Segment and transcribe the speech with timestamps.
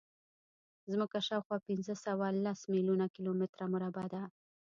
[0.91, 4.23] ځمکه شاوخوا پینځهسوهلس میلیونه کیلومتره مربع ده.